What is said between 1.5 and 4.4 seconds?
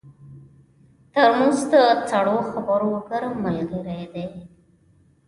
د سړو خبرو ګرم ملګری دی.